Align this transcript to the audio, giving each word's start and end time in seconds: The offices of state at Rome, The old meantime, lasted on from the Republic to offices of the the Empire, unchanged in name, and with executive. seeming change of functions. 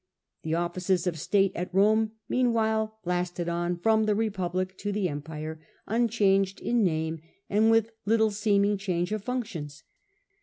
The 0.41 0.55
offices 0.55 1.05
of 1.05 1.19
state 1.19 1.51
at 1.53 1.71
Rome, 1.71 2.13
The 2.27 2.37
old 2.37 2.45
meantime, 2.55 2.89
lasted 3.05 3.47
on 3.47 3.77
from 3.77 4.05
the 4.05 4.15
Republic 4.15 4.69
to 4.69 4.73
offices 4.73 4.85
of 4.89 4.93
the 4.95 4.99
the 5.01 5.09
Empire, 5.09 5.61
unchanged 5.85 6.59
in 6.59 6.83
name, 6.83 7.21
and 7.51 7.69
with 7.69 7.89
executive. 8.07 8.33
seeming 8.33 8.77
change 8.79 9.11
of 9.11 9.23
functions. 9.23 9.83